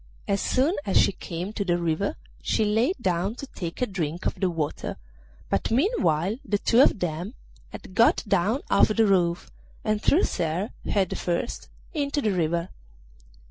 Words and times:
As 0.27 0.41
soon 0.41 0.73
as 0.83 0.97
she 0.97 1.11
came 1.11 1.53
to 1.53 1.63
the 1.63 1.77
river 1.77 2.15
she 2.41 2.65
lay 2.65 2.93
down 2.99 3.35
to 3.35 3.45
take 3.45 3.83
a 3.83 3.85
drink 3.85 4.25
of 4.25 4.33
the 4.33 4.49
water, 4.49 4.97
but 5.47 5.69
meanwhile 5.69 6.37
the 6.43 6.57
two 6.57 6.81
of 6.81 6.97
them 7.01 7.35
had 7.69 7.93
got 7.93 8.23
down 8.27 8.61
off 8.71 8.87
the 8.87 9.05
roof 9.05 9.51
and 9.83 10.01
thrust 10.01 10.37
her, 10.39 10.71
head 10.85 11.15
first, 11.19 11.69
into 11.93 12.19
the 12.19 12.31
river. 12.31 12.69